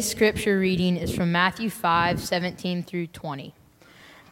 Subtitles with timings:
[0.00, 3.54] Scripture reading is from Matthew 5 17 through 20.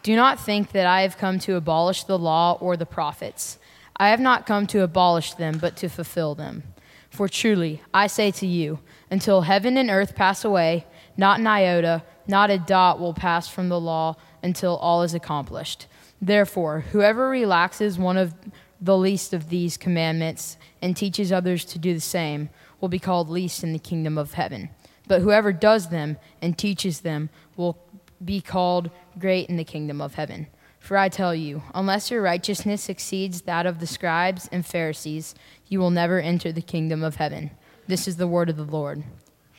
[0.03, 3.59] Do not think that I have come to abolish the law or the prophets.
[3.97, 6.63] I have not come to abolish them, but to fulfill them.
[7.11, 8.79] For truly, I say to you,
[9.11, 10.87] until heaven and earth pass away,
[11.19, 15.87] not an iota, not a dot will pass from the law until all is accomplished.
[16.21, 18.35] Therefore, whoever relaxes one of
[18.81, 22.49] the least of these commandments and teaches others to do the same
[22.81, 24.71] will be called least in the kingdom of heaven.
[25.09, 27.79] But whoever does them and teaches them will
[28.25, 30.47] be called great in the kingdom of heaven.
[30.79, 35.35] For I tell you, unless your righteousness exceeds that of the scribes and Pharisees,
[35.67, 37.51] you will never enter the kingdom of heaven.
[37.87, 39.03] This is the word of the Lord.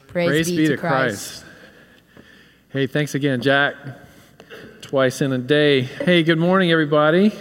[0.07, 1.43] Praise, Praise be, be, to Christ.
[1.43, 1.45] Christ.
[2.69, 3.75] Hey, thanks again, Jack.
[4.81, 5.81] Twice in a day.
[5.81, 7.31] Hey, good morning, everybody.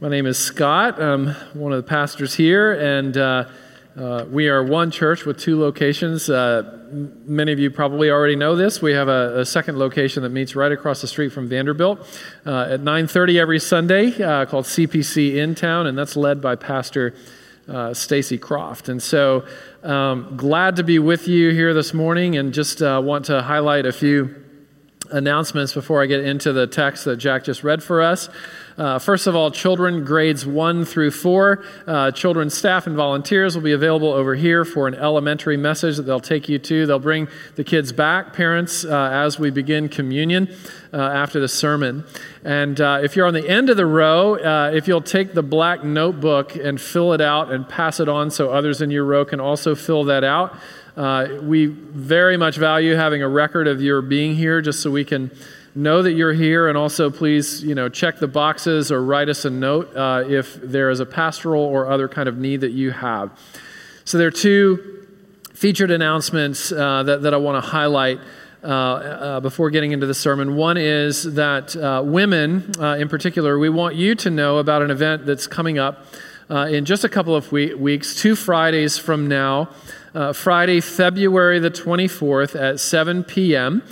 [0.00, 1.00] My name is Scott.
[1.00, 3.48] I'm one of the pastors here, and uh,
[3.96, 6.28] uh, we are one church with two locations.
[6.28, 6.80] Uh,
[7.26, 8.82] many of you probably already know this.
[8.82, 12.00] We have a, a, second location that meets right across the street from Vanderbilt
[12.44, 17.14] uh, at 9:30 every Sunday, uh, called CPC in Town, and that's led by Pastor
[17.68, 18.88] uh, Stacy Croft.
[18.88, 19.46] And so,
[19.84, 23.92] um, glad to be with you here this morning, and just want to highlight a
[23.92, 24.43] few
[25.10, 28.28] announcements before I get into the text that Jack just read for us.
[28.76, 33.62] Uh, first of all, children grades one through four, uh, children's staff and volunteers will
[33.62, 36.84] be available over here for an elementary message that they'll take you to.
[36.84, 40.52] They'll bring the kids back, parents, uh, as we begin communion
[40.92, 42.04] uh, after the sermon.
[42.44, 45.42] And uh, if you're on the end of the row, uh, if you'll take the
[45.42, 49.24] black notebook and fill it out and pass it on so others in your row
[49.24, 50.56] can also fill that out.
[50.96, 55.30] We very much value having a record of your being here just so we can
[55.74, 56.68] know that you're here.
[56.68, 60.54] And also please you know check the boxes or write us a note uh, if
[60.54, 63.30] there is a pastoral or other kind of need that you have.
[64.04, 65.06] So there are two
[65.54, 68.18] featured announcements uh, that, that i want to highlight
[68.62, 70.56] uh, uh, before getting into the sermon.
[70.56, 74.90] One is that uh, women uh, in particular we want you to know about an
[74.90, 76.06] event that's coming up
[76.50, 79.68] in just a couple of we- weeks two fridays from now
[80.34, 83.82] friday february the 24th at 7 p.m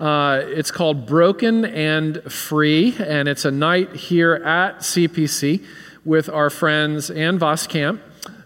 [0.00, 5.62] uh, it's called Broken and Free, and it's a night here at CPC
[6.06, 8.00] with our friends Ann Voskamp,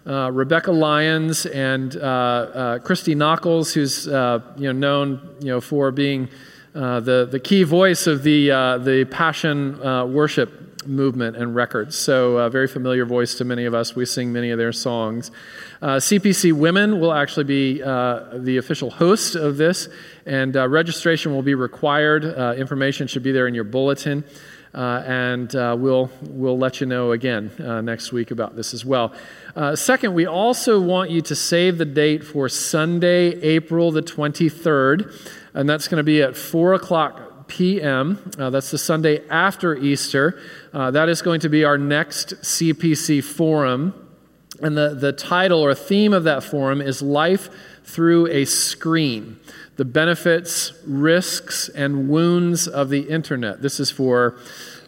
[0.05, 5.61] uh, Rebekah Lyons, and uh, uh Christy Nockels, who's uh, you know, known you know,
[5.61, 6.27] for being
[6.75, 8.49] uh, the, the key voice of the,
[8.83, 9.79] the Passion
[10.11, 11.97] worship movement and records.
[11.97, 13.95] So, a very familiar voice to many of us.
[13.95, 15.31] We sing many of their songs.
[15.81, 19.89] Uh, CPC Women will actually be uh, the official host of this,
[20.25, 22.25] and uh, registration will be required.
[22.25, 24.23] Uh, information should be there in your bulletin.
[24.73, 27.49] Uh, and uh, we'll, we'll let you know again
[27.85, 29.13] next week about this as well.
[29.73, 35.69] second, we also want you to save the date for Sunday, April the 23rd, and
[35.69, 38.31] that's going to be at 4 o'clock p.m.
[38.37, 40.39] Uh, that's the Sunday after Easter.
[40.75, 43.93] Uh, that is going to be our next CPC forum.
[44.61, 47.47] And the, the title or theme of that forum is Life
[47.85, 49.39] Through a Screen
[49.77, 53.61] The Benefits, Risks, and Wounds of the Internet.
[53.61, 54.37] This is for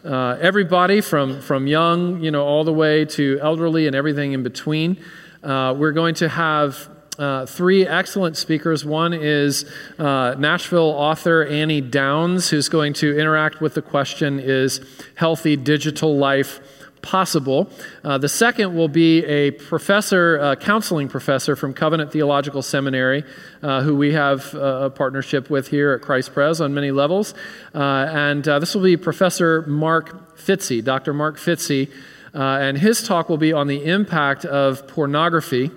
[0.04, 4.42] uh, everybody from, from young, you know, all the way to elderly and everything in
[4.42, 5.02] between.
[5.42, 8.84] Uh, we're going to have uh, three excellent speakers.
[8.84, 9.64] One is
[9.98, 14.80] uh, Nashville author Annie Downs, who's going to interact with the question Is
[15.16, 16.60] healthy digital life
[17.02, 17.70] possible?
[18.04, 23.24] Uh, the second will be a professor, a counseling professor from Covenant Theological Seminary,
[23.62, 27.34] uh, who we have uh, a partnership with here at Christ Pres on many levels.
[27.74, 31.12] Uh, and this will be Professor Mark Fitzy, Dr.
[31.12, 31.90] Mark Fitzy.
[32.34, 35.70] Uh, and his talk will be on the impact of pornography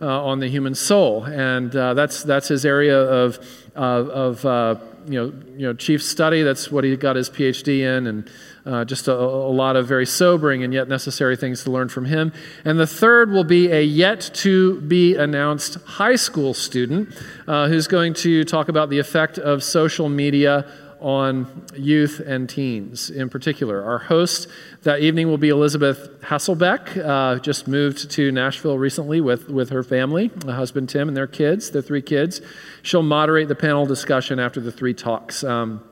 [0.00, 1.24] uh, on the human soul.
[1.24, 3.38] And uh, that's, that's his area of,
[3.74, 4.76] of uh,
[5.06, 6.42] you, know, you know, chief study.
[6.42, 8.06] That's what he got his PhD in.
[8.06, 8.30] And
[8.66, 12.04] uh, just a, a, lot of very sobering and yet necessary things to learn from
[12.04, 12.32] him.
[12.64, 17.16] And the third will be a yet to be announced high school student
[17.46, 23.10] uh, who's going to talk about the effect of social media on youth and teens
[23.10, 23.82] in particular.
[23.82, 24.48] Our host
[24.82, 29.82] that evening will be Elisabeth Hasselbeck, uh, just moved to Nashville recently with, with her
[29.82, 32.40] family, her husband Tim, and their kids, their three kids.
[32.82, 35.44] She'll moderate the panel discussion after the three talks.
[35.44, 35.82] Um,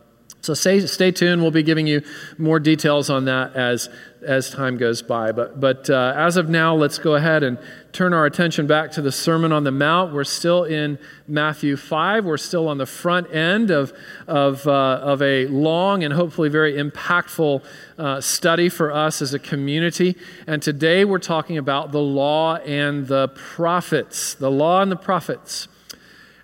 [0.47, 1.43] so stay, stay tuned.
[1.43, 2.03] We'll be giving you
[2.39, 3.89] more details on that as,
[4.23, 5.33] as time goes by.
[5.33, 7.59] But, but uh, as of now, let's go ahead and
[7.91, 10.15] turn our attention back to the Sermon on the Mount.
[10.15, 12.25] We're still in Matthew 5.
[12.25, 13.93] We're still on the front end of,
[14.29, 17.65] of, uh, of a long and hopefully very impactful
[17.99, 20.17] uh, study for us as a community.
[20.47, 24.35] And today we're talking about the law and the prophets.
[24.35, 25.67] The law and the prophets.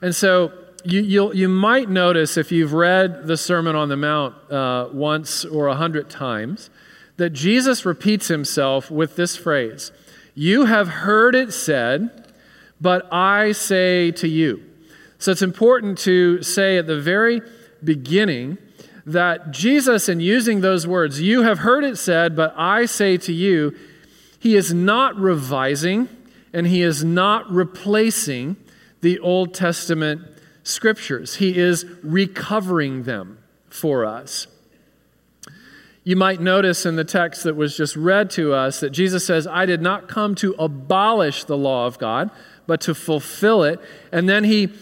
[0.00, 0.52] And so
[0.84, 5.44] you, you you might notice if you've read the Sermon on the Mount uh, once
[5.44, 6.70] or a hundred times
[7.16, 9.92] that Jesus repeats himself with this phrase
[10.34, 12.32] You have heard it said,
[12.80, 14.62] but I say to you.
[15.18, 17.42] So it's important to say at the very
[17.84, 18.58] beginning
[19.06, 23.32] that Jesus, in using those words, you have heard it said, but I say to
[23.32, 23.76] you,
[24.38, 26.08] he is not revising
[26.52, 28.56] and he is not replacing
[29.00, 30.22] the Old Testament
[30.62, 31.36] scriptures.
[31.36, 33.38] He is recovering them
[33.68, 34.46] for us.
[36.04, 39.46] You might notice in the text that was just read to us that Jesus says,
[39.46, 42.30] I did not come to abolish the law of God,
[42.66, 43.80] but to fulfill it.
[44.10, 44.72] And then he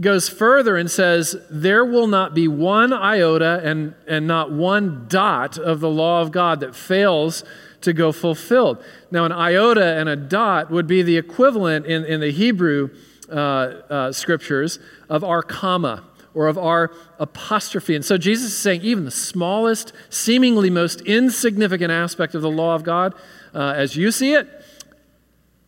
[0.00, 5.58] goes further and says, There will not be one iota and, and not one dot
[5.58, 7.42] of the law of God that fails
[7.80, 8.82] to go fulfilled.
[9.10, 12.90] Now, an iota and a dot would be the equivalent in, in the Hebrew
[13.30, 14.78] uh, uh, scriptures
[15.08, 16.04] of our comma
[16.34, 17.94] or of our apostrophe.
[17.94, 22.74] And so Jesus is saying, even the smallest, seemingly most insignificant aspect of the law
[22.74, 23.14] of God,
[23.54, 24.48] uh, as you see it,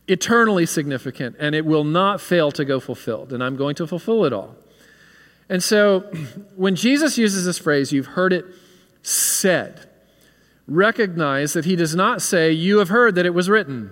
[0.07, 3.33] eternally significant, and it will not fail to go fulfilled.
[3.33, 4.55] And I'm going to fulfill it all.
[5.49, 6.01] And so
[6.55, 8.45] when Jesus uses this phrase, you've heard it
[9.01, 9.89] said,
[10.67, 13.91] recognize that he does not say, You have heard that it was written.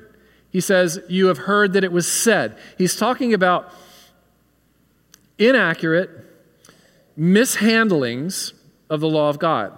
[0.51, 2.57] He says, You have heard that it was said.
[2.78, 3.74] He's talking about
[5.38, 6.10] inaccurate
[7.18, 8.54] mishandlings
[8.90, 9.74] of the law of God,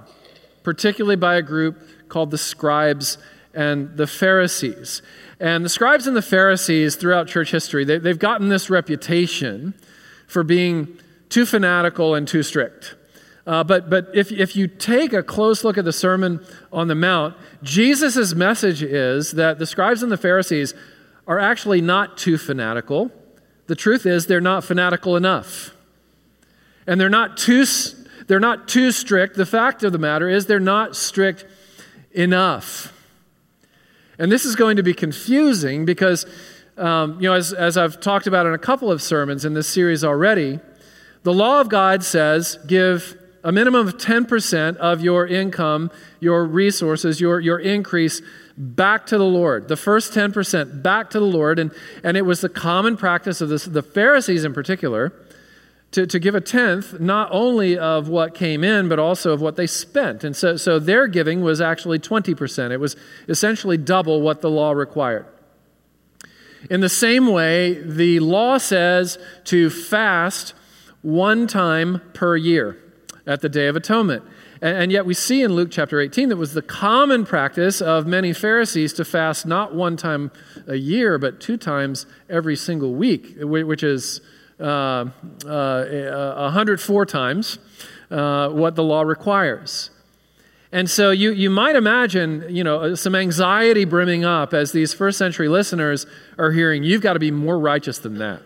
[0.64, 3.18] particularly by a group called the scribes
[3.54, 5.02] and the Pharisees.
[5.40, 9.74] And the scribes and the Pharisees throughout church history, they, have gotten this reputation
[10.28, 10.98] for being
[11.30, 12.96] too fanatical and too strict.
[13.46, 16.96] Uh, but but if, if you take a close look at the Sermon on the
[16.96, 20.74] Mount, Jesus' message is that the scribes and the Pharisees
[21.28, 23.12] are actually not too fanatical.
[23.68, 25.76] The truth is, they're not fanatical enough.
[26.86, 27.66] And they're not too,
[28.28, 29.38] they're not too strict.
[29.38, 31.46] The fact of the matter is, they're not strict
[32.12, 32.94] enough.
[34.20, 36.26] And this is going to be confusing because,
[36.78, 39.68] um, you know, as, as I've talked about in a couple of sermons in this
[39.68, 40.60] series already,
[41.24, 47.20] the law of God says give a minimum of 10% of your income, your resources,
[47.20, 48.22] your, your increase
[48.56, 49.68] back to the Lord.
[49.68, 51.58] The first 10% back to the Lord.
[51.58, 51.72] And,
[52.04, 55.14] and it was the common practice of this, the Pharisees in particular
[55.92, 59.58] to, to give a tenth, not only of what came in, but also of what
[59.58, 60.24] they spent.
[60.24, 62.72] And so, so their giving was actually 20%.
[62.72, 62.96] It was
[63.28, 65.26] essentially double what the law required.
[66.70, 70.54] In the same way, the law says to fast
[71.02, 72.78] one time per year
[73.32, 74.24] at the Day of Atonement.
[74.62, 78.06] And, and yet we see in Luke chapter 18 that was the common practice of
[78.06, 80.32] many Pharisees to fast not one time
[80.68, 84.22] a year, but two times every single week, which is
[84.60, 85.06] uh,
[85.46, 87.58] uh, 104 times
[88.12, 89.90] uh, what the law requires.
[90.74, 95.18] And so you, you might imagine, you know, some anxiety brimming up as these first
[95.18, 96.06] century listeners
[96.38, 98.42] are hearing, you've got to be more righteous than that.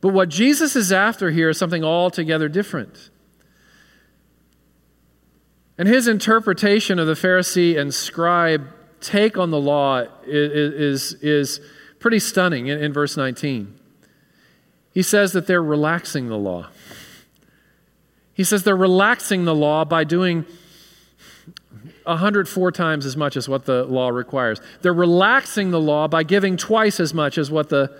[0.00, 3.10] But what Jesus is after here is something altogether different.
[5.76, 8.68] And his interpretation of the Pharisee and scribe
[9.00, 11.60] take on the law is, is, is
[12.00, 13.78] pretty stunning in, in verse 19.
[14.92, 16.68] He says that they're relaxing the law.
[18.34, 20.44] He says they're relaxing the law by doing
[22.04, 24.60] 104 times as much as what the law requires.
[24.82, 27.96] They're relaxing the law by giving twice as much as what the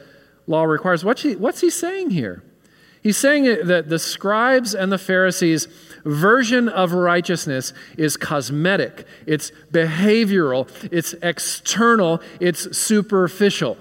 [0.49, 1.05] law requires.
[1.05, 2.43] What's he, what's he saying here?
[3.01, 5.69] He's saying that the scribes and the Pharisees'
[6.05, 13.77] version of righteousness is cosmetic, it's behavioral, it's external, it's superficial.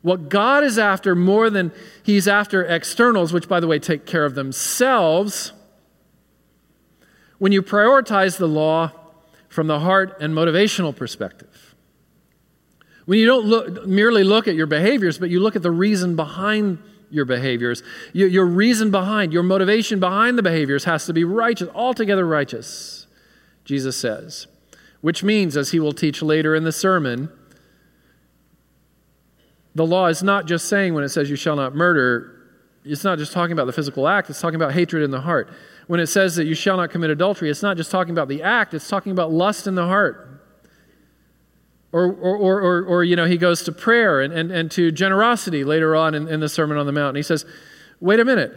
[0.00, 1.72] What God is after more than
[2.02, 5.52] He's after externals, which, by the way, take care of themselves,
[7.38, 8.92] when you prioritize the law
[9.48, 11.67] from the heart and motivational perspective.
[13.08, 16.14] When you don't look, merely look at your behaviors, but you look at the reason
[16.14, 16.76] behind
[17.08, 17.82] your behaviors.
[18.12, 23.06] Your, your reason behind, your motivation behind the behaviors has to be righteous, altogether righteous,
[23.64, 24.46] Jesus says.
[25.00, 27.30] Which means, as he will teach later in the sermon,
[29.74, 32.50] the law is not just saying when it says you shall not murder,
[32.84, 35.48] it's not just talking about the physical act, it's talking about hatred in the heart.
[35.86, 38.42] When it says that you shall not commit adultery, it's not just talking about the
[38.42, 40.27] act, it's talking about lust in the heart.
[41.90, 44.92] Or, or, or, or, or you know, he goes to prayer and, and, and to
[44.92, 47.08] generosity later on in, in the Sermon on the Mount.
[47.08, 47.46] And he says,
[48.00, 48.52] wait a minute.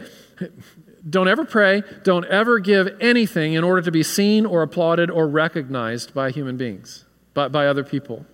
[1.08, 1.82] Don't ever pray.
[2.04, 6.56] Don't ever give anything in order to be seen or applauded or recognized by human
[6.56, 8.26] beings, by, by other people.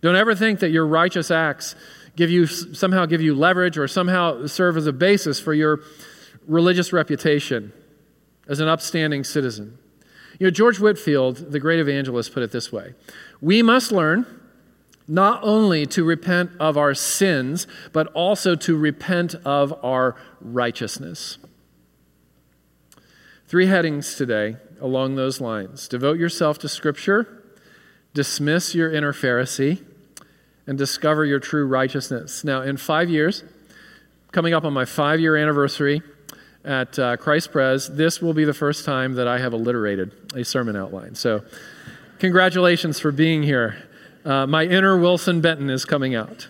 [0.00, 1.74] Don't ever think that your righteous acts,
[2.16, 5.80] give you somehow give you leverage or somehow serve as a basis for your
[6.46, 7.72] religious reputation
[8.48, 9.78] as an upstanding citizen.
[10.40, 12.94] You know, George Whitefield, the great evangelist, put it this way
[13.40, 14.26] We must learn
[15.06, 21.36] not only to repent of our sins, but also to repent of our righteousness.
[23.46, 27.44] Three headings today along those lines devote yourself to Scripture,
[28.14, 29.84] dismiss your inner Pharisee,
[30.66, 32.44] and discover your true righteousness.
[32.44, 33.44] Now, in five years,
[34.32, 36.00] coming up on my five year anniversary
[36.64, 40.44] at uh, Christ Pres, this will be the first time that I have alliterated a
[40.44, 41.14] sermon outline.
[41.14, 41.42] So,
[42.18, 43.88] congratulations for being here.
[44.24, 46.48] Uh, my inner Wilson Benton is coming out.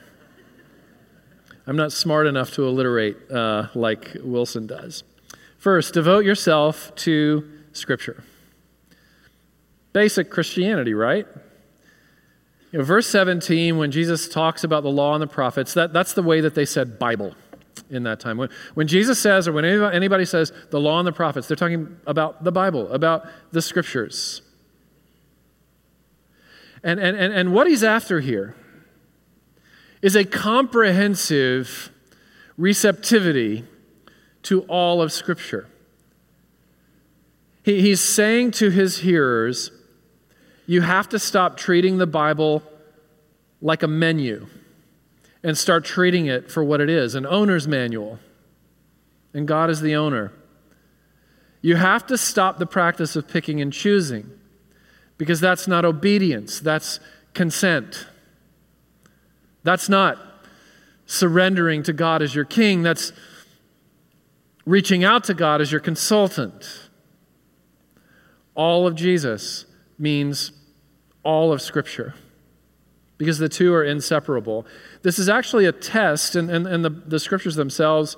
[1.66, 5.04] I'm not smart enough to alliterate uh, like Wilson does.
[5.58, 8.24] First, devote yourself to Scripture.
[9.92, 11.26] Basic Christianity, right?
[12.72, 16.12] You know, verse 17, when Jesus talks about the law and the prophets, that, that's
[16.12, 17.34] the way that they said Bible
[17.90, 18.38] in that time.
[18.38, 21.96] When, when Jesus says, or when anybody, says the law and the prophets, they're talking
[22.06, 24.42] about the Bible, about the Scriptures.
[26.82, 28.54] And, and, and, and what he's after here
[30.00, 31.90] is a comprehensive
[32.56, 33.64] receptivity
[34.44, 35.66] to all of Scripture.
[37.62, 39.70] He, he's saying to his hearers,
[40.66, 42.62] you have to stop treating the Bible
[43.60, 44.46] like a menu
[45.42, 48.18] and start treating it for what it is an owner's manual.
[49.32, 50.32] And God is the owner.
[51.62, 54.30] You have to stop the practice of picking and choosing
[55.18, 57.00] because that's not obedience, that's
[57.34, 58.06] consent.
[59.62, 60.18] That's not
[61.04, 63.12] surrendering to God as your king, that's
[64.64, 66.88] reaching out to God as your consultant.
[68.54, 69.66] All of Jesus
[69.98, 70.52] means
[71.22, 72.14] all of Scripture
[73.20, 74.66] because the two are inseparable.
[75.02, 78.16] This is actually a test, and, and, and the, the Scriptures themselves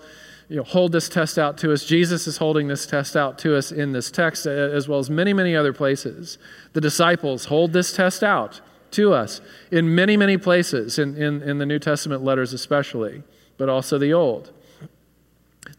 [0.48, 1.84] you know, hold this test out to us.
[1.84, 5.32] Jesus is holding this test out to us in this text, as well as many,
[5.32, 6.38] many other places.
[6.72, 8.60] The disciples hold this test out
[8.92, 9.40] to us
[9.72, 13.24] in many, many places, in, in, in the New Testament letters especially,
[13.58, 14.52] but also the Old.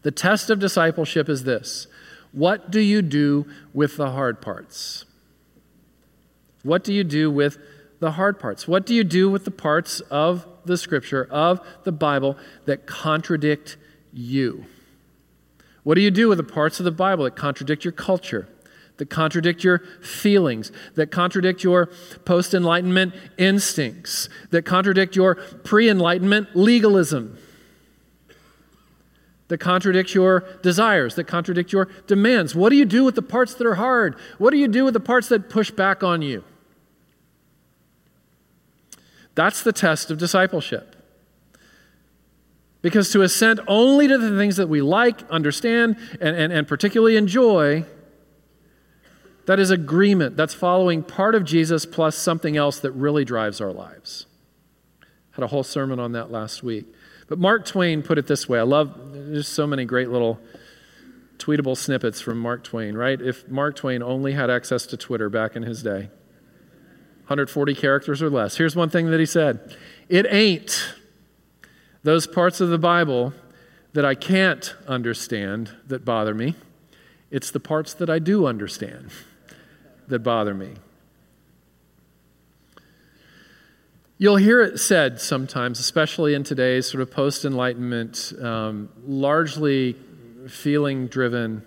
[0.02, 1.86] The test of discipleship is this
[2.32, 5.06] What do you do with the hard parts?
[6.62, 7.56] What do you do with
[8.00, 8.68] the hard parts?
[8.68, 12.36] What do you do with the parts of the Scripture, of the Bible,
[12.66, 13.76] that contradict
[14.12, 14.66] you?
[15.82, 18.48] What do you do with the parts of the Bible that contradict your culture,
[18.96, 21.90] that contradict your feelings, that contradict your
[22.24, 27.38] post Enlightenment instincts, that contradict your pre Enlightenment legalism,
[29.48, 32.54] that contradict your desires, that contradict your demands?
[32.54, 34.16] What do you do with the parts that are hard?
[34.38, 36.44] What do you do with the parts that push back on you?
[39.34, 40.94] That's the test of discipleship.
[42.82, 47.16] Because to assent only to the things that we like, understand, and, and, and particularly
[47.16, 47.84] enjoy,
[49.46, 50.36] that is agreement.
[50.36, 54.26] That's following part of Jesus plus something else that really drives our lives.
[55.32, 56.86] Had a whole sermon on that last week.
[57.26, 58.58] But Mark Twain put it this way.
[58.58, 60.38] I love, there's so many great little
[61.38, 63.20] tweetable snippets from Mark Twain, right?
[63.20, 66.10] If Mark Twain only had access to Twitter back in his day,
[67.24, 68.56] 140 characters or less.
[68.56, 69.76] Here's one thing that he said
[70.08, 70.94] It ain't
[72.02, 73.32] those parts of the Bible
[73.94, 76.54] that I can't understand that bother me.
[77.30, 79.10] It's the parts that I do understand
[80.08, 80.74] that bother me.
[84.18, 89.96] You'll hear it said sometimes, especially in today's sort of post Enlightenment, um, largely
[90.48, 91.66] feeling driven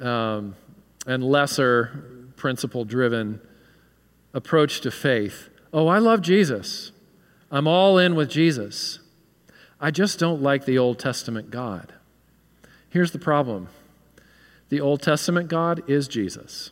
[0.00, 0.56] um,
[1.06, 3.40] and lesser principle driven
[4.36, 5.48] approach to faith.
[5.72, 6.92] Oh, I love Jesus.
[7.50, 8.98] I'm all in with Jesus.
[9.80, 11.94] I just don't like the Old Testament God.
[12.90, 13.68] Here's the problem
[14.68, 16.70] the Old Testament God is Jesus,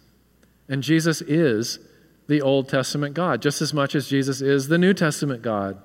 [0.69, 1.79] and Jesus is
[2.27, 5.81] the Old Testament God, just as much as Jesus is the New Testament God.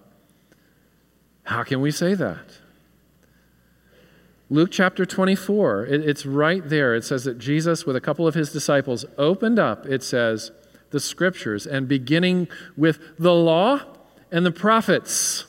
[1.43, 2.59] How can we say that?
[4.49, 6.95] Luke chapter 24, it, it's right there.
[6.95, 10.51] It says that Jesus, with a couple of his disciples, opened up, it says,
[10.91, 13.81] the scriptures, and beginning with the law
[14.31, 15.45] and the prophets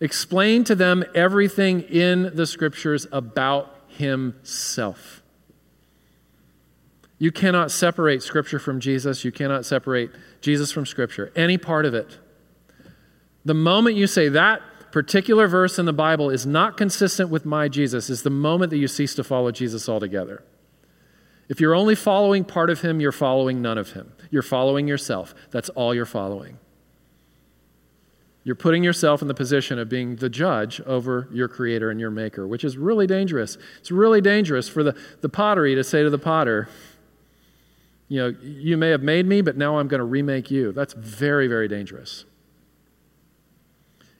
[0.00, 5.22] Explain to them everything in the scriptures about himself.
[7.18, 9.24] You cannot separate scripture from Jesus.
[9.24, 10.10] You cannot separate
[10.42, 12.18] Jesus from scripture, any part of it.
[13.46, 17.68] The moment you say that particular verse in the Bible is not consistent with my
[17.68, 20.42] Jesus is the moment that you cease to follow Jesus altogether.
[21.48, 24.12] If you're only following part of him, you're following none of him.
[24.30, 25.34] You're following yourself.
[25.50, 26.58] That's all you're following.
[28.44, 32.10] You're putting yourself in the position of being the judge over your creator and your
[32.10, 33.56] maker, which is really dangerous.
[33.78, 36.68] It's really dangerous for the, the pottery to say to the potter,
[38.08, 40.72] you know, you may have made me, but now I'm going to remake you.
[40.72, 42.26] That's very, very dangerous.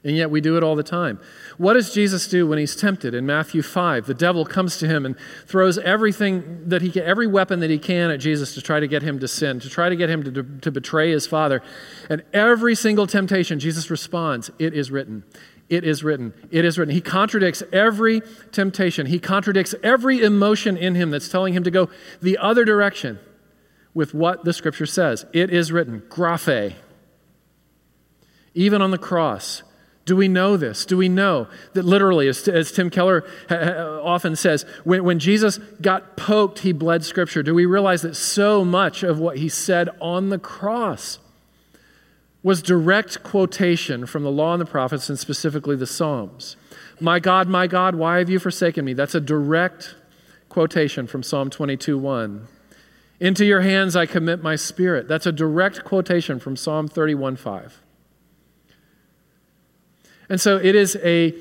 [0.04, 1.18] And yet we do it all the time.
[1.56, 3.14] What does Jesus do when he's tempted?
[3.14, 7.26] In Matthew 5, the devil comes to him and throws everything that he can, every
[7.26, 9.88] weapon that he can at Jesus to try to get him to sin, to try
[9.88, 11.62] to get him to, to betray his father.
[12.10, 15.24] And every single temptation, Jesus responds, It is written.
[15.70, 16.34] It is written.
[16.50, 16.94] It is written.
[16.94, 18.20] He contradicts every
[18.52, 19.06] temptation.
[19.06, 21.88] He contradicts every emotion in him that's telling him to go
[22.20, 23.18] the other direction
[23.94, 25.24] with what the scripture says.
[25.32, 26.02] It is written.
[26.10, 26.74] Graphe.
[28.52, 29.62] Even on the cross,
[30.04, 30.84] do we know this?
[30.84, 36.16] Do we know that literally, as, as Tim Keller often says, when, when Jesus got
[36.16, 37.42] poked, he bled Scripture?
[37.42, 41.18] Do we realize that so much of what he said on the cross
[42.42, 46.56] was direct quotation from the law and the prophets, and specifically the Psalms?
[47.00, 48.92] My God, my God, why have you forsaken me?
[48.92, 49.94] That's a direct
[50.50, 52.46] quotation from Psalm 22 1.
[53.20, 55.08] Into your hands I commit my spirit.
[55.08, 57.80] That's a direct quotation from Psalm 31 5.
[60.28, 61.34] And so it is a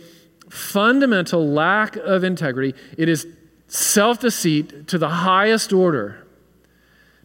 [0.50, 2.75] fundamental lack of integrity.
[2.98, 3.28] It is
[3.68, 6.25] self deceit to the highest order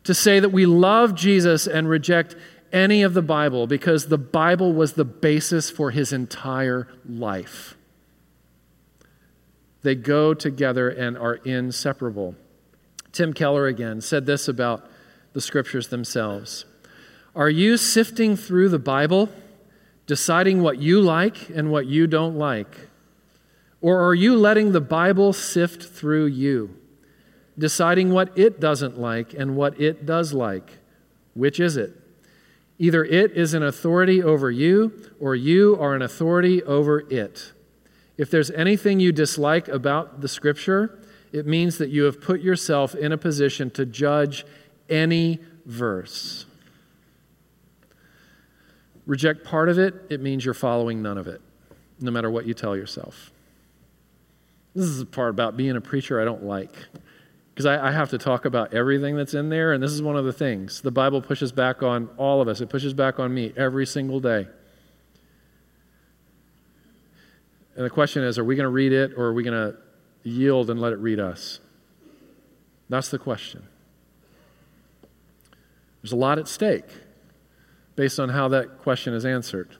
[0.04, 2.34] to say that we love Jesus and reject
[2.72, 7.76] any of the Bible because the Bible was the basis for his entire life.
[9.82, 12.34] They go together and are inseparable.
[13.12, 14.88] Tim Keller again said this about
[15.32, 16.64] the scriptures themselves
[17.34, 19.28] Are you sifting through the Bible?
[20.08, 22.88] Deciding what you like and what you don't like?
[23.80, 26.74] Or are you letting the Bible sift through you,
[27.56, 30.78] deciding what it doesn't like and what it does like?
[31.34, 31.92] Which is it?
[32.78, 37.52] Either it is an authority over you, or you are an authority over it.
[38.16, 40.98] If there's anything you dislike about the scripture,
[41.32, 44.46] it means that you have put yourself in a position to judge
[44.88, 46.46] any verse
[49.08, 51.40] reject part of it, it means you're following none of it,
[51.98, 53.32] no matter what you tell yourself.
[54.74, 56.74] This is the part about being a preacher I don't like.
[57.52, 60.14] Because I, I, have to talk about everything that's in there, and this is one
[60.14, 60.82] of the things.
[60.82, 64.20] The Bible pushes back on all of us, it pushes back on me every single
[64.20, 64.46] day.
[67.74, 69.78] And the question is are we going to read it, or are we going to
[70.22, 71.58] yield and let it read us?
[72.88, 73.66] That's the question.
[76.02, 76.84] There's a lot at stake
[77.98, 79.76] based on how that question is answered.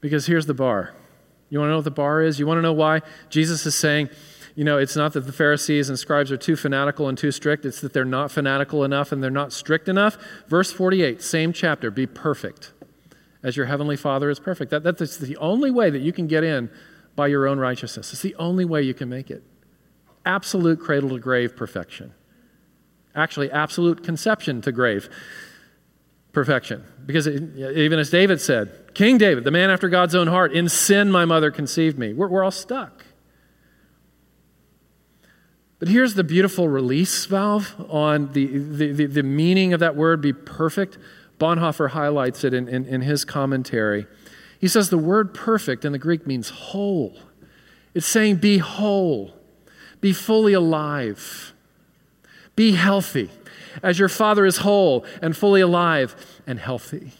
[0.00, 0.94] Because here's the bar.
[1.50, 2.40] You want to know what the bar is?
[2.40, 4.08] You want to know why Jesus is saying,
[4.54, 7.66] you know, it's not that the Pharisees and scribes are too fanatical and too strict,
[7.66, 10.16] it's that they're not fanatical enough and they're not strict enough.
[10.48, 12.72] Verse 48, same chapter, be perfect
[13.42, 14.70] as your heavenly Father is perfect.
[14.70, 16.70] That, that's the only way that you can get in
[17.14, 18.10] by your own righteousness.
[18.14, 19.42] It's the only way you can make it.
[20.24, 22.14] Absolute cradle to grave perfection.
[23.14, 25.10] Actually, absolute conception to grave
[26.34, 26.84] perfection.
[27.06, 30.68] Because it, even as David said, King David, the man after God's own heart, in
[30.68, 32.12] sin my mother conceived me.
[32.12, 33.04] We're, we're all stuck.
[35.78, 40.20] But here's the beautiful release valve on the, the, the, the meaning of that word,
[40.20, 40.98] be perfect.
[41.38, 44.06] Bonhoeffer highlights it in, in, in his commentary.
[44.58, 47.18] He says the word perfect in the Greek means whole.
[47.92, 49.34] It's saying be whole,
[50.00, 51.52] be fully alive,
[52.56, 53.30] be healthy
[53.82, 56.14] as your Father is whole and fully alive
[56.46, 57.12] and healthy.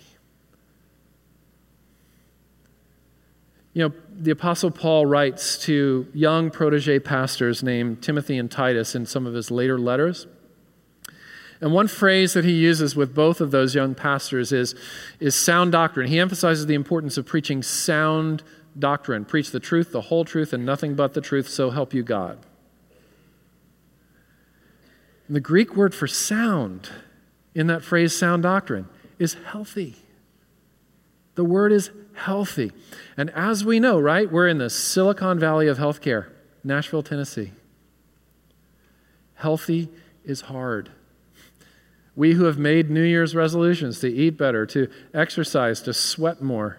[3.72, 9.04] You know, the Apostle Paul writes to young protege pastors named Timothy and Titus in
[9.04, 10.28] some of his later letters.
[11.60, 14.74] And one phrase that he uses with both of those young pastors is,
[15.18, 16.08] is sound doctrine.
[16.08, 18.42] He emphasizes the importance of preaching sound
[18.78, 19.24] doctrine.
[19.24, 22.38] Preach the truth, the whole truth, and nothing but the truth, so help you God.
[25.28, 26.90] The Greek word for sound
[27.54, 29.96] in that phrase, sound doctrine, is healthy.
[31.34, 32.72] The word is healthy.
[33.16, 36.28] And as we know, right, we're in the Silicon Valley of healthcare,
[36.62, 37.52] Nashville, Tennessee.
[39.34, 39.88] Healthy
[40.24, 40.90] is hard.
[42.16, 46.78] We who have made New Year's resolutions to eat better, to exercise, to sweat more,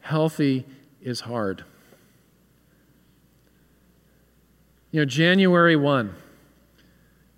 [0.00, 0.64] healthy
[1.02, 1.64] is hard.
[4.92, 6.14] You know, January 1,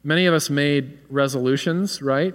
[0.07, 2.33] Many of us made resolutions, right?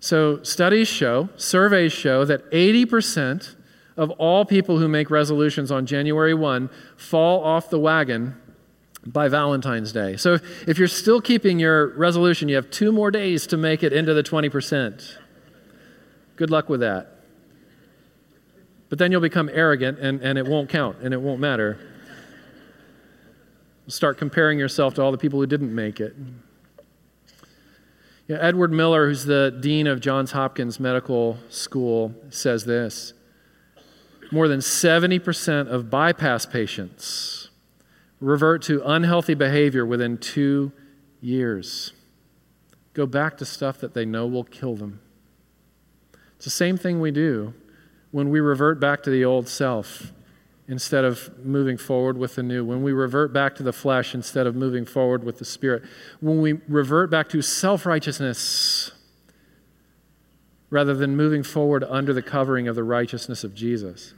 [0.00, 3.54] So, studies show, surveys show that 80%
[3.98, 8.34] of all people who make resolutions on January 1 fall off the wagon
[9.04, 10.16] by Valentine's Day.
[10.16, 13.92] So, if you're still keeping your resolution, you have two more days to make it
[13.92, 15.18] into the 20%.
[16.36, 17.24] Good luck with that.
[18.88, 21.78] But then you'll become arrogant and, and it won't count and it won't matter.
[23.86, 26.16] Start comparing yourself to all the people who didn't make it.
[28.30, 33.12] Yeah, Edward Miller, who's the dean of Johns Hopkins Medical School, says this
[34.30, 37.50] More than 70% of bypass patients
[38.20, 40.70] revert to unhealthy behavior within two
[41.20, 41.92] years.
[42.94, 45.00] Go back to stuff that they know will kill them.
[46.36, 47.52] It's the same thing we do
[48.12, 50.12] when we revert back to the old self
[50.70, 54.46] instead of moving forward with the new, when we revert back to the flesh instead
[54.46, 55.82] of moving forward with the spirit,
[56.20, 58.92] when we revert back to self righteousness
[60.70, 64.14] rather than moving forward under the covering of the righteousness of Jesus.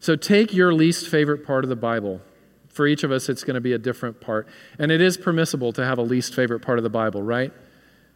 [0.00, 2.22] So take your least favorite part of the Bible.
[2.68, 4.48] For each of us, it's going to be a different part.
[4.78, 7.52] And it is permissible to have a least favorite part of the Bible, right?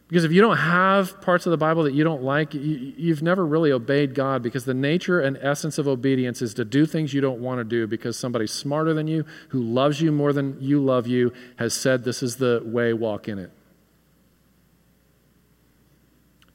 [0.07, 3.21] Because if you don't have parts of the Bible that you don't like, you, have
[3.21, 7.13] never really obeyed God because the nature and essence of obedience is to do things
[7.13, 10.55] you don't want to do because somebody smarter than you, who loves you more than
[10.61, 13.51] you love you, has said this is the way, walk in it.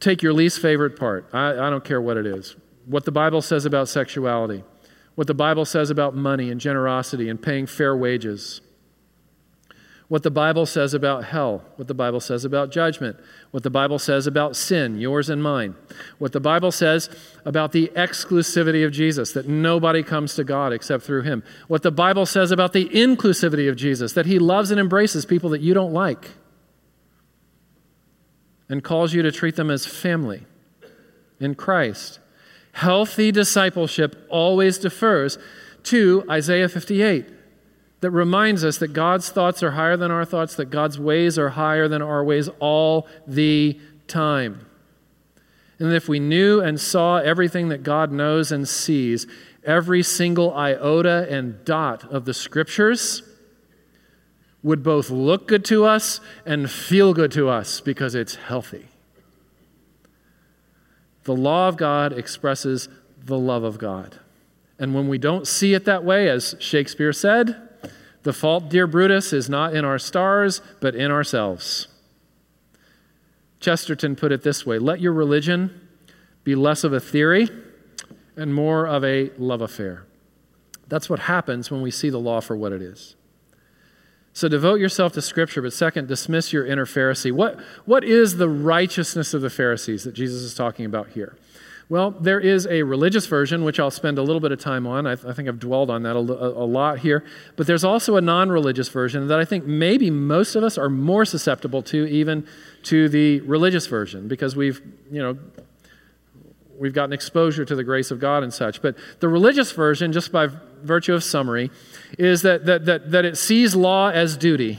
[0.00, 1.28] Take your least favorite part.
[1.34, 2.56] I, I don't care what it is.
[2.86, 4.64] What the Bible says about sexuality,
[5.14, 8.62] what the Bible says about money and generosity and paying fair wages
[10.12, 13.16] what the Bible says about hell, what the Bible says about judgment,
[13.52, 15.76] what the Bible says about sin, yours and mine,
[16.18, 17.08] what the Bible says
[17.44, 21.90] about the exclusivity of Jesus, that nobody comes to God except through him, what the
[21.90, 25.74] Bible says about the inclusivity of Jesus, that he loves and embraces people that you
[25.74, 26.30] don't like
[28.70, 30.46] and calls you to treat them as family
[31.38, 32.20] in Christ.
[32.72, 35.36] Healthy discipleship always defers
[35.84, 37.26] to Isaiah 58
[38.02, 41.50] that reminds us that God's thoughts are higher than our thoughts, that God's ways are
[41.50, 44.66] higher than our ways all the time.
[45.78, 49.28] And if we knew and saw everything that God knows and sees,
[49.64, 53.22] every single iota and dot of the scriptures
[54.64, 58.88] would both look good to us and feel good to us because it's healthy.
[61.22, 62.88] The law of God expresses
[63.24, 64.18] the love of God.
[64.76, 67.68] And when we don't see it that way, as Shakespeare said,
[68.22, 71.88] the fault, dear Brutus, is not in our stars, but in ourselves.
[73.60, 75.88] Chesterton put it this way Let your religion
[76.44, 77.48] be less of a theory
[78.36, 80.04] and more of a love affair.
[80.88, 83.14] That's what happens when we see the law for what it is.
[84.34, 87.32] So devote yourself to Scripture, but second, dismiss your inner Pharisee.
[87.32, 91.36] What, what is the righteousness of the Pharisees that Jesus is talking about here?
[91.92, 95.06] Well, there is a religious version, which I'll spend a little bit of time on.
[95.06, 97.22] I, th- I think I've dwelled on that a, a, lot here.
[97.54, 100.88] But there's also a non religious version that I think maybe most of us are
[100.88, 102.46] more susceptible to, even
[102.84, 105.38] to the religious version, because we've, you know,
[106.78, 108.80] we've gotten exposure to the grace of God and such.
[108.80, 110.48] But the religious version, just by
[110.82, 111.70] virtue of summary,
[112.18, 114.78] is that, that, that, that it sees law as duty,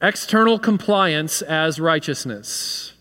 [0.00, 2.94] external compliance as righteousness.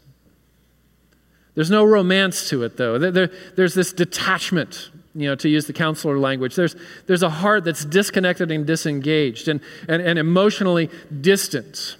[1.59, 2.97] There's no romance to it, though.
[2.97, 6.55] There, there's this detachment, you know, to use the counselor language.
[6.55, 6.73] There's,
[7.05, 11.97] there's a heart that's disconnected and disengaged and, and, and emotionally distant.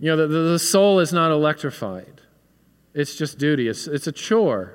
[0.00, 2.20] You know, the, the soul is not electrified,
[2.94, 4.74] it's just duty, it's, it's a chore.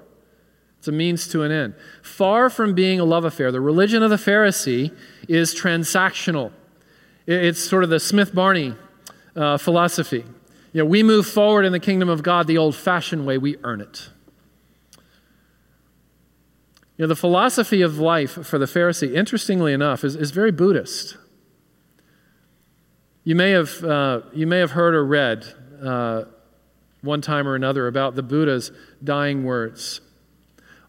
[0.80, 1.76] It's a means to an end.
[2.02, 4.96] Far from being a love affair, the religion of the Pharisee
[5.28, 6.54] is transactional.
[7.28, 8.76] It's sort of the Smith Barney
[9.36, 10.24] uh, philosophy.
[10.74, 13.58] You know, we move forward in the kingdom of God the old fashioned way, we
[13.64, 14.10] earn it.
[16.98, 21.18] You know, the philosophy of life for the Pharisee, interestingly enough, is, is very Buddhist.
[23.24, 25.46] You may have, uh, you may have heard or read
[25.84, 26.24] uh,
[27.02, 28.72] one time or another about the Buddha's
[29.04, 30.02] dying words.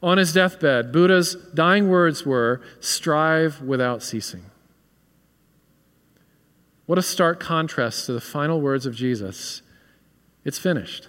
[0.02, 4.44] On his deathbed, Buddha's dying words were strive without ceasing.
[6.86, 9.62] What a stark contrast to the final words of Jesus
[10.44, 11.08] it's finished.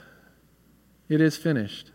[1.10, 1.92] It is finished.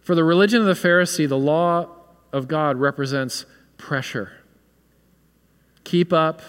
[0.00, 1.88] For the religion of the Pharisee, the law
[2.32, 4.32] of God represents pressure.
[5.84, 6.42] Keep up,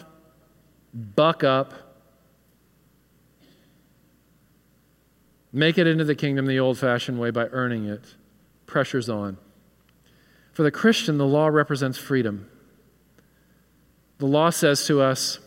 [0.93, 1.73] buck up,
[5.51, 8.15] make it into the kingdom the old fashioned way by earning it.
[8.65, 9.37] Pressure's on.
[10.51, 12.49] For the Christian, the law represents freedom.
[14.17, 15.39] The law says to us,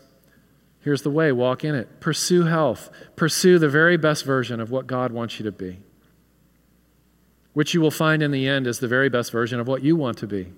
[0.87, 1.99] Here's the way walk in it.
[1.99, 2.89] Pursue health.
[3.17, 5.79] Pursue the very best version of what God wants you to be,
[7.51, 9.97] which you will find in the end is the very best version of what you
[9.97, 10.53] want to be.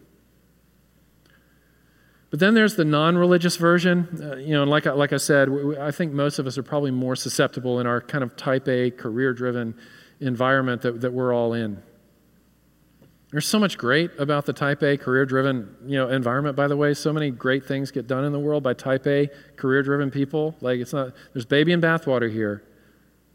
[2.30, 4.22] But then there's the non religious version.
[4.22, 6.92] Uh, you know, like, like I said, we, I think most of us are probably
[6.92, 9.74] more susceptible in our kind of type A, career driven
[10.20, 11.82] environment that, that we're all in.
[13.32, 16.76] There's so much great about the type A career driven you know, environment, by the
[16.76, 16.96] way.
[16.96, 20.56] So many great things get done in the world by type A career driven people.
[20.62, 22.64] Like it's not, there's baby and bathwater here.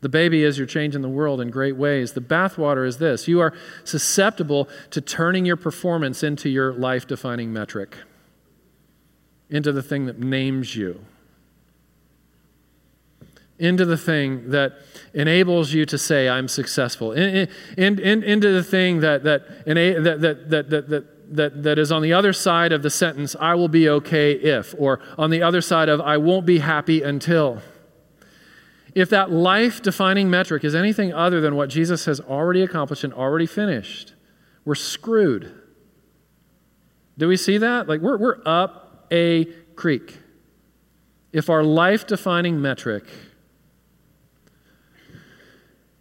[0.01, 2.13] The baby is you're changing the world in great ways.
[2.13, 3.55] The bathwater is this you are
[3.85, 7.97] susceptible to turning your performance into your life defining metric,
[9.49, 11.07] into the thing that names you
[13.59, 14.73] into the thing that
[15.13, 20.21] enables you to say, I'm successful, in, in, in, into the thing that, that, that,
[20.21, 23.69] that, that, that, that, that is on the other side of the sentence, I will
[23.69, 27.63] be okay if, or on the other side of, I won't be happy until.
[28.95, 33.13] If that life defining metric is anything other than what Jesus has already accomplished and
[33.13, 34.15] already finished,
[34.65, 35.53] we're screwed.
[37.19, 37.89] Do we see that?
[37.89, 39.45] Like, we're, we're up a
[39.77, 40.19] creek.
[41.33, 43.05] If our life defining metric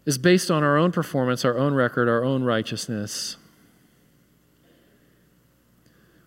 [0.06, 3.38] is based on our own performance, our own record, our own righteousness.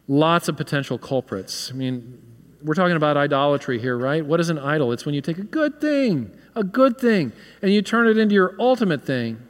[0.09, 1.71] Lots of potential culprits.
[1.71, 2.23] I mean,
[2.63, 4.25] we're talking about idolatry here, right?
[4.25, 4.93] What is an idol?
[4.93, 8.35] It's when you take a good thing, a good thing, and you turn it into
[8.35, 9.47] your ultimate thing,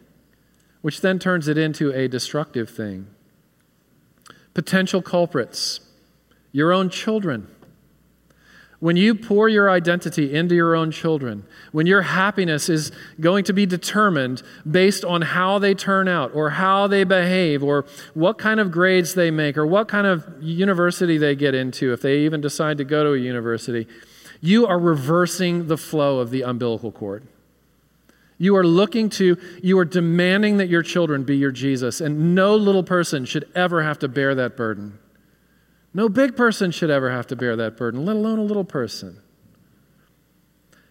[0.83, 3.07] which then turns it into a destructive thing.
[4.55, 5.81] Potential culprits,
[6.53, 7.49] your own children
[8.79, 13.53] when you pour your identity into your own children, when your happiness is going to
[13.53, 18.61] be determined based on how they turn out or how they behave or what kind
[18.61, 22.41] of grades they make or what kind of university they get into, if they even
[22.41, 23.87] decide to go to a university,
[24.41, 27.27] you are reversing the flow of the umbilical cord.
[28.39, 32.55] You are looking to, you are demanding that your children be your Jesus, and no
[32.55, 34.99] little person should ever have to bear that burden.
[35.97, 39.23] No big person should ever have to bear that burden, let alone a little person.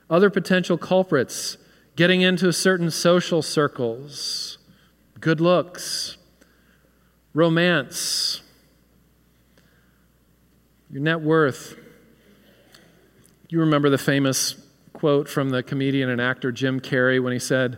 [0.09, 1.59] Other potential culprits
[1.95, 4.57] getting into certain social circles,
[5.19, 6.17] good looks,
[7.35, 8.41] romance,
[10.89, 11.77] your net worth.
[13.47, 14.55] You remember the famous
[14.91, 17.77] quote from the comedian and actor Jim Carrey when he said,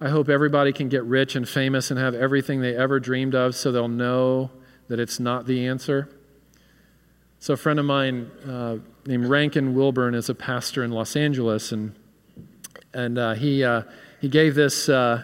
[0.00, 3.54] I hope everybody can get rich and famous and have everything they ever dreamed of
[3.54, 4.50] so they'll know
[4.88, 6.08] that it's not the answer.
[7.40, 11.70] So, a friend of mine uh, named Rankin Wilbourne is a pastor in Los Angeles,
[11.70, 11.94] and,
[12.92, 13.82] and uh, he, uh,
[14.20, 15.22] he gave this uh,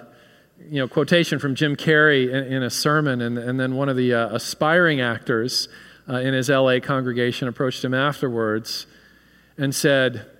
[0.71, 3.97] you know, quotation from Jim Carrey in, in, a sermon, and, and then one of
[3.97, 5.69] the uh, aspiring actors
[6.09, 8.87] uh, in his LA congregation approached him afterwards
[9.59, 10.31] and said,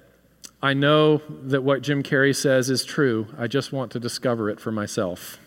[0.63, 3.27] I know that what Jim Carrey says is true.
[3.37, 5.39] I just want to discover it for myself.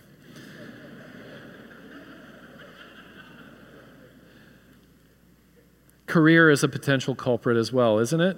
[6.08, 8.38] Career is a potential culprit as well, isn't it?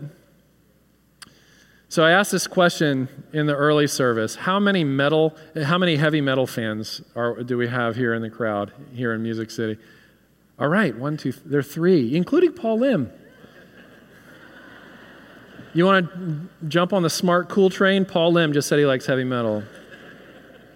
[1.88, 4.36] So I asked this question in the early service.
[4.36, 8.30] How many metal, how many heavy metal fans are, do we have here in the
[8.30, 9.78] crowd, here in Music City?
[10.60, 13.12] All right, one, two, there are three, including Paul Lim.
[15.74, 18.06] You want to jump on the smart, cool train?
[18.06, 19.64] Paul Lim just said he likes heavy metal.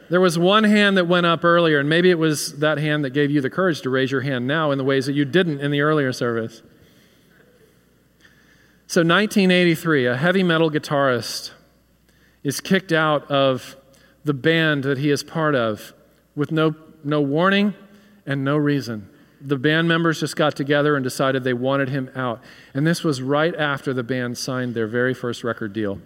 [0.10, 3.12] There was one hand that went up earlier, and maybe it was that hand that
[3.12, 5.60] gave you the courage to raise your hand now in the ways that you didn't
[5.60, 6.62] in the earlier service.
[8.93, 11.49] So, 1983, a heavy metal guitarist
[12.43, 13.75] is kicked out of
[14.23, 15.93] the band that he is part of
[16.36, 17.73] with no, no warning
[18.27, 19.10] and no reason.
[19.41, 22.43] The band members just got together and decided they wanted him out.
[22.75, 25.99] And this was right after the band signed their very first record deal,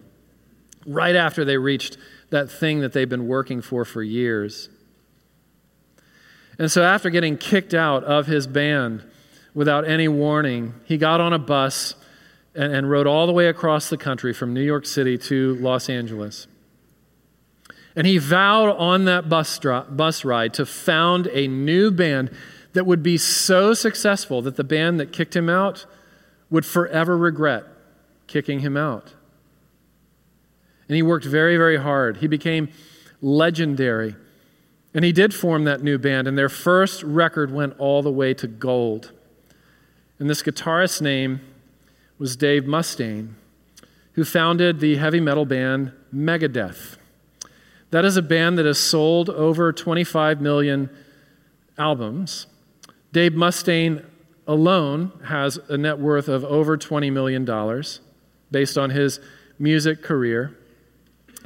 [0.85, 1.97] right after they reached
[2.29, 4.69] that thing that they've been working for for years.
[6.57, 9.03] And so, after getting kicked out of his band
[9.53, 11.93] without any warning, he got on a bus
[12.57, 15.89] and, and rode all the way across the country from New York City to Los
[15.89, 16.47] Angeles.
[17.95, 22.31] And he vowed on that bus, bus ride to found a new band
[22.73, 25.85] that would be so successful that the band that kicked him out
[26.49, 27.63] would forever regret
[28.27, 29.13] kicking him out.
[30.87, 32.17] And he worked very, very hard.
[32.17, 32.69] He became
[33.21, 34.15] legendary.
[34.93, 38.33] And he did form that new band, and their first record went all the way
[38.35, 39.11] to gold.
[40.19, 41.41] And this guitarist's name
[42.17, 43.33] was Dave Mustaine,
[44.13, 46.97] who founded the heavy metal band Megadeth.
[47.91, 50.89] That is a band that has sold over 25 million
[51.77, 52.47] albums.
[53.13, 54.03] Dave Mustaine
[54.47, 57.45] alone has a net worth of over $20 million
[58.51, 59.19] based on his
[59.59, 60.57] music career.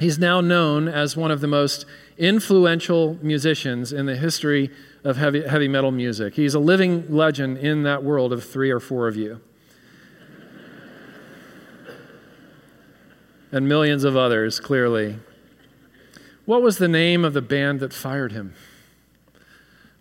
[0.00, 1.84] He's now known as one of the most
[2.18, 4.70] influential musicians in the history
[5.04, 6.34] of heavy, heavy metal music.
[6.34, 9.40] He's a living legend in that world of three or four of you.
[13.52, 15.16] And millions of others, clearly.
[16.46, 18.54] What was the name of the band that fired him?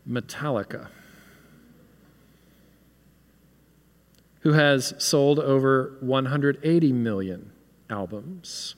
[0.09, 0.87] Metallica.
[4.39, 7.51] Who has sold over 180 million
[7.89, 8.75] albums.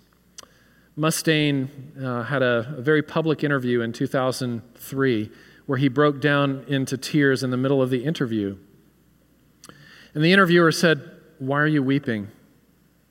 [0.98, 1.70] Mustaine
[2.04, 5.32] uh, had a, a very public interview in 2003
[5.66, 8.58] where he broke down into tears in the middle of the interview.
[10.14, 11.10] And the interviewer said,
[11.40, 12.30] Why are you weeping?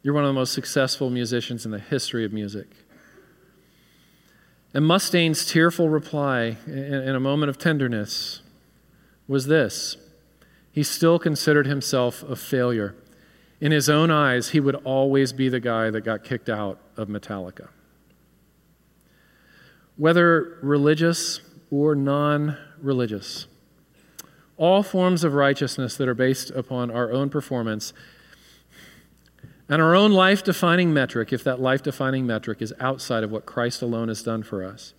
[0.02, 2.66] You're one of the most successful musicians in the history of music.
[4.74, 8.42] And Mustaine's tearful reply in a moment of tenderness
[9.28, 9.96] was this
[10.72, 12.94] He still considered himself a failure.
[13.60, 17.06] In his own eyes, he would always be the guy that got kicked out of
[17.06, 17.68] Metallica.
[19.96, 23.46] Whether religious or non religious,
[24.56, 27.92] all forms of righteousness that are based upon our own performance
[29.72, 33.46] and our own life defining metric, if that life defining metric is outside of what
[33.46, 34.92] Christ alone has done for us,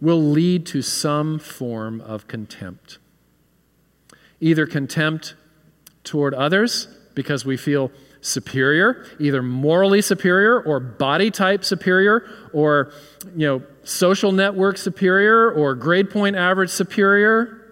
[0.00, 2.98] will lead to some form of contempt.
[4.40, 5.36] Either contempt
[6.02, 12.90] toward others because we feel superior, either morally superior or body type superior or
[13.36, 17.62] you know social network superior or grade point average superior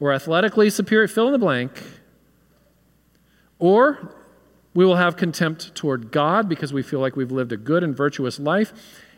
[0.00, 1.80] or athletically superior, fill in the blank.
[3.60, 4.16] Or
[4.74, 7.96] we will have contempt toward God because we feel like we've lived a good and
[7.96, 8.72] virtuous life,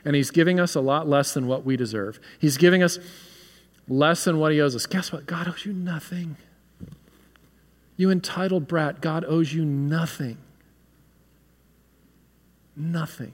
[0.05, 2.19] and He's giving us a lot less than what we deserve.
[2.39, 2.99] He's giving us
[3.87, 4.87] less than what He owes us.
[4.87, 5.27] Guess what?
[5.27, 6.37] God owes you nothing.
[7.97, 10.39] You entitled brat, God owes you nothing.
[12.75, 13.33] Nothing.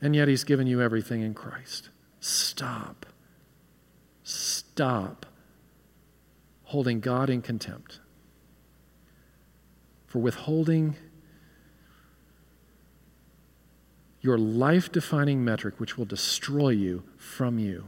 [0.00, 1.90] And yet He's given you everything in Christ.
[2.20, 3.06] Stop.
[4.24, 5.26] Stop
[6.64, 8.00] holding God in contempt
[10.16, 10.96] for withholding
[14.22, 17.86] your life defining metric, which will destroy you from you.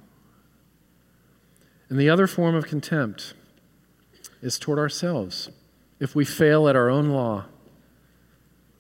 [1.89, 3.33] And the other form of contempt
[4.43, 5.49] is toward ourselves.
[6.01, 7.47] If we fail at our own law,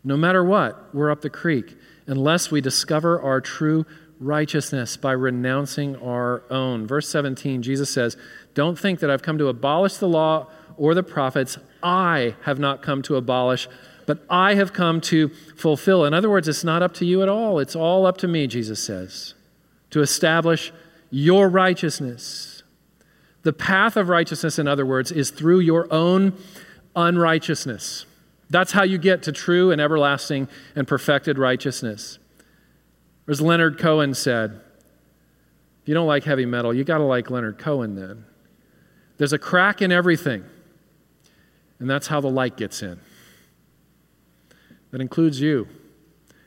[0.04, 1.74] no matter what, we're up the creek
[2.06, 3.86] unless we discover our true
[4.20, 6.86] righteousness by renouncing our own.
[6.86, 8.14] Verse 17, Jesus says,
[8.52, 10.48] Don't think that I've come to abolish the law
[10.78, 11.58] or the prophets.
[11.82, 13.68] I have not come to abolish,
[14.06, 16.04] but I have come to fulfill.
[16.04, 17.58] In other words, it's not up to you at all.
[17.58, 19.34] It's all up to me, Jesus says,
[19.90, 20.72] to establish
[21.10, 22.62] your righteousness.
[23.42, 26.36] The path of righteousness, in other words, is through your own
[26.96, 28.06] unrighteousness.
[28.50, 32.18] That's how you get to true and everlasting and perfected righteousness.
[33.28, 34.60] As Leonard Cohen said,
[35.82, 38.24] if you don't like heavy metal, you got to like Leonard Cohen then.
[39.18, 40.44] There's a crack in everything.
[41.78, 42.98] And that's how the light gets in.
[44.90, 45.68] That includes you.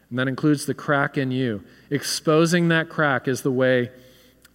[0.10, 1.64] And that includes the crack in you.
[1.90, 3.92] Exposing that crack is the way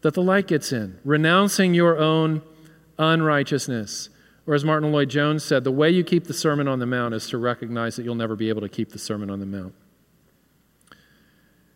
[0.03, 0.99] that the light gets in.
[1.05, 2.43] Renouncing your own
[2.99, 4.11] unrighteousness.
[4.47, 7.29] Or as Martyn Lloyd-Jones said, the way you keep the Sermon on the Mount is
[7.31, 9.75] to recognize that you'll never be able to keep the Sermon on the Mount.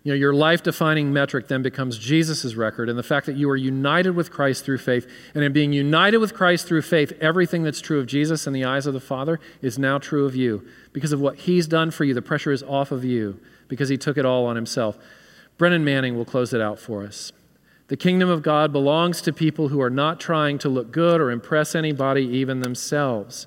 [0.02, 3.50] You know, your life defining metric then becomes Jesus' record and the fact that you
[3.50, 5.06] are united with Christ through faith.
[5.34, 8.64] And in being united with Christ through faith, everything that's true of Jesus in the
[8.64, 10.66] eyes of the Father is now true of you.
[10.94, 13.98] Because of what He's done for you, the pressure is off of you because He
[13.98, 14.96] took it all on Himself.
[15.58, 17.32] Brennan Manning will close it out for us.
[17.88, 21.30] The kingdom of God belongs to people who are not trying to look good or
[21.30, 23.46] impress anybody, even themselves.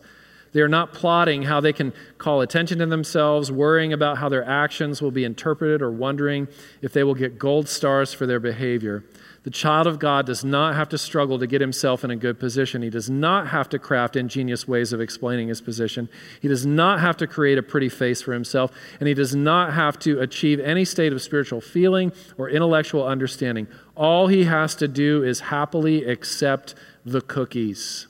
[0.53, 4.47] They are not plotting how they can call attention to themselves, worrying about how their
[4.47, 6.47] actions will be interpreted, or wondering
[6.81, 9.03] if they will get gold stars for their behavior.
[9.43, 12.39] The child of God does not have to struggle to get himself in a good
[12.39, 12.81] position.
[12.81, 16.07] He does not have to craft ingenious ways of explaining his position.
[16.41, 18.71] He does not have to create a pretty face for himself.
[19.01, 23.67] And he does not have to achieve any state of spiritual feeling or intellectual understanding.
[23.97, 26.73] All he has to do is happily accept
[27.05, 28.07] the cookies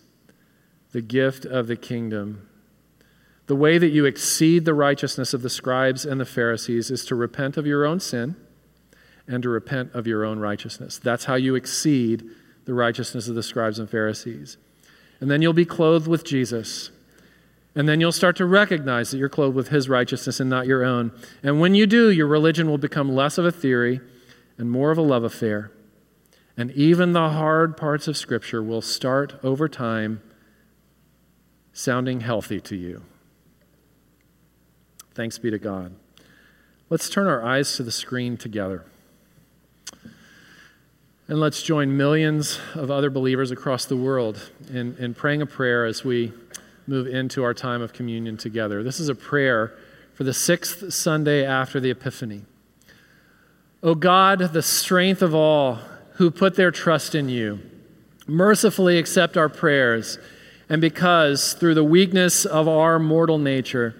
[0.93, 2.47] the gift of the kingdom.
[3.47, 7.15] The way that you exceed the righteousness of the scribes and the Pharisees is to
[7.15, 8.37] repent of your own sin
[9.27, 10.97] and to repent of your own righteousness.
[10.97, 12.23] That's how you exceed
[12.65, 14.57] the righteousness of the scribes and Pharisees.
[15.19, 16.91] And then you'll be clothed with Jesus.
[17.75, 20.85] And then you'll start to recognize that you're clothed with his righteousness and not your
[20.85, 21.11] own.
[21.41, 23.99] And when you do, your religion will become less of a theory
[24.57, 25.71] and more of a love affair.
[26.55, 30.21] And even the hard parts of Scripture will start over time
[31.73, 33.01] sounding healthy to you.
[35.13, 35.93] Thanks be to God.
[36.89, 38.85] Let's turn our eyes to the screen together.
[41.27, 45.85] And let's join millions of other believers across the world in, in praying a prayer
[45.85, 46.33] as we
[46.85, 48.83] move into our time of communion together.
[48.83, 49.73] This is a prayer
[50.13, 52.43] for the sixth Sunday after the Epiphany.
[53.81, 55.79] O God, the strength of all
[56.15, 57.59] who put their trust in you,
[58.27, 60.19] mercifully accept our prayers,
[60.73, 63.93] and because through the weakness of our mortal nature,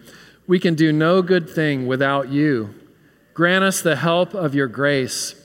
[0.48, 2.74] we can do no good thing without you,
[3.36, 5.36] grant us the help of your grace,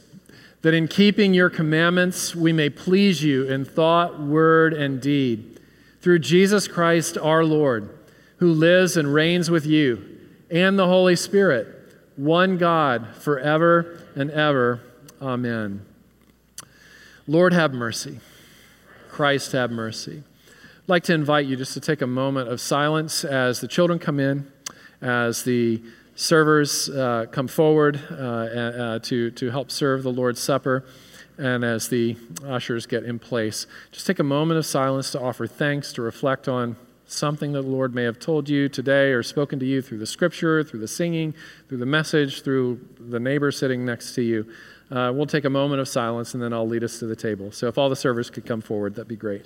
[0.62, 5.60] that in keeping your commandments we may please you in thought, word, and deed.
[6.00, 7.90] Through Jesus Christ our Lord,
[8.38, 10.02] who lives and reigns with you
[10.50, 11.68] and the Holy Spirit,
[12.16, 14.80] one God, forever and ever.
[15.20, 15.84] Amen.
[17.26, 18.18] Lord, have mercy.
[19.10, 20.22] Christ, have mercy.
[20.88, 24.18] Like to invite you just to take a moment of silence as the children come
[24.18, 24.50] in,
[25.02, 25.82] as the
[26.14, 30.86] servers uh, come forward uh, uh, to, to help serve the Lord's Supper,
[31.36, 33.66] and as the ushers get in place.
[33.92, 36.74] Just take a moment of silence to offer thanks, to reflect on
[37.04, 40.06] something that the Lord may have told you today or spoken to you through the
[40.06, 41.34] scripture, through the singing,
[41.68, 44.50] through the message, through the neighbor sitting next to you.
[44.90, 47.52] Uh, we'll take a moment of silence and then I'll lead us to the table.
[47.52, 49.44] So if all the servers could come forward, that'd be great.